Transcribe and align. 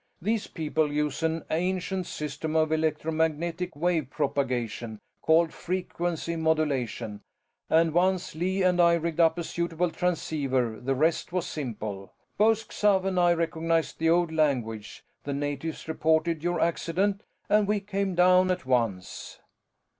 "These 0.19 0.47
people 0.47 0.91
use 0.91 1.21
an 1.21 1.45
ancient 1.51 2.07
system 2.07 2.55
of 2.55 2.71
electromagnetic 2.71 3.75
wave 3.75 4.09
propagation 4.09 4.97
called 5.21 5.53
frequency 5.53 6.35
modulation, 6.35 7.21
and 7.69 7.93
once 7.93 8.33
Lee 8.33 8.63
and 8.63 8.81
I 8.81 8.95
rigged 8.95 9.19
up 9.19 9.37
a 9.37 9.43
suitable 9.43 9.91
transceiver 9.91 10.79
the 10.79 10.95
rest 10.95 11.31
was 11.31 11.45
simple. 11.45 12.15
Both 12.35 12.69
Xav 12.69 13.05
and 13.05 13.19
I 13.19 13.35
recognized 13.35 13.99
the 13.99 14.09
old 14.09 14.31
language; 14.31 15.03
the 15.23 15.33
natives 15.35 15.87
reported 15.87 16.41
your 16.43 16.59
accident, 16.59 17.21
and 17.47 17.67
we 17.67 17.79
came 17.79 18.15
down 18.15 18.49
at 18.49 18.65
once." 18.65 19.37